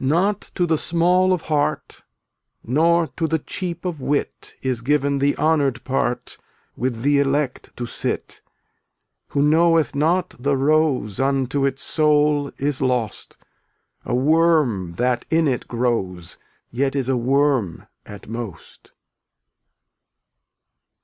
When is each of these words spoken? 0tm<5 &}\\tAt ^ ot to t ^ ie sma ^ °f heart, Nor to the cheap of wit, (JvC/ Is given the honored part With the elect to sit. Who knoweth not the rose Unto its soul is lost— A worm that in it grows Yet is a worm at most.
0tm<5 0.00 0.08
&}\\tAt 0.08 0.26
^ 0.26 0.26
ot 0.28 0.40
to 0.56 0.66
t 0.66 0.74
^ 0.74 0.74
ie 0.74 0.76
sma 0.76 1.04
^ 1.28 1.30
°f 1.30 1.40
heart, 1.42 2.02
Nor 2.64 3.06
to 3.16 3.28
the 3.28 3.38
cheap 3.38 3.84
of 3.84 4.00
wit, 4.00 4.56
(JvC/ 4.56 4.56
Is 4.66 4.80
given 4.82 5.20
the 5.20 5.36
honored 5.36 5.84
part 5.84 6.36
With 6.74 7.02
the 7.02 7.20
elect 7.20 7.70
to 7.76 7.86
sit. 7.86 8.40
Who 9.28 9.42
knoweth 9.42 9.94
not 9.94 10.34
the 10.40 10.56
rose 10.56 11.20
Unto 11.20 11.64
its 11.64 11.82
soul 11.84 12.50
is 12.58 12.82
lost— 12.82 13.36
A 14.04 14.16
worm 14.16 14.94
that 14.94 15.24
in 15.30 15.46
it 15.46 15.68
grows 15.68 16.38
Yet 16.72 16.96
is 16.96 17.08
a 17.08 17.16
worm 17.16 17.86
at 18.04 18.26
most. 18.26 18.90